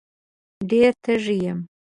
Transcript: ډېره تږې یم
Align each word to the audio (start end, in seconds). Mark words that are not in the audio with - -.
ډېره 0.69 0.91
تږې 1.03 1.35
یم 1.45 1.59